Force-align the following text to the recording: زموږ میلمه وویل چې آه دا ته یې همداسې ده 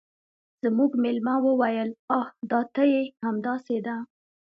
زموږ 0.63 0.91
میلمه 1.03 1.35
وویل 1.45 1.89
چې 1.95 2.01
آه 2.17 2.27
دا 2.51 2.61
ته 2.73 2.83
یې 2.93 3.03
همداسې 3.25 3.77
ده 3.85 3.95